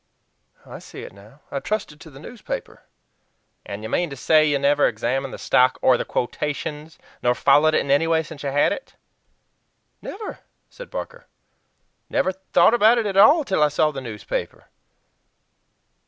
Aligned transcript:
I 0.65 0.79
see 0.79 1.03
it 1.03 1.13
now. 1.13 1.41
I 1.51 1.59
trusted 1.59 2.01
to 2.01 2.09
the 2.09 2.17
newspaper." 2.17 2.81
"And 3.63 3.83
you 3.83 3.89
mean 3.89 4.09
to 4.09 4.15
say 4.15 4.43
you 4.45 4.57
never 4.57 4.87
examined 4.87 5.31
the 5.31 5.37
stock 5.37 5.77
or 5.83 5.95
the 5.95 6.05
quotations, 6.05 6.97
nor 7.21 7.35
followed 7.35 7.75
it 7.75 7.81
in 7.81 7.91
any 7.91 8.07
way, 8.07 8.23
since 8.23 8.41
you 8.41 8.49
had 8.49 8.71
it?" 8.73 8.95
"Never!" 10.01 10.39
said 10.71 10.89
Barker. 10.89 11.27
"Never 12.09 12.31
thought 12.31 12.73
about 12.73 12.97
IT 12.97 13.05
AT 13.05 13.15
ALL 13.15 13.43
till 13.43 13.61
I 13.61 13.67
saw 13.67 13.91
the 13.91 14.01
newspaper. 14.01 14.69